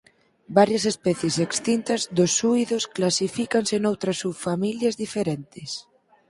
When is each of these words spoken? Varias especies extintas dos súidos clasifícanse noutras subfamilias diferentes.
Varias 0.57 0.83
especies 0.93 1.35
extintas 1.47 2.01
dos 2.17 2.31
súidos 2.41 2.83
clasifícanse 2.95 3.75
noutras 3.79 4.17
subfamilias 4.23 4.95
diferentes. 5.03 5.69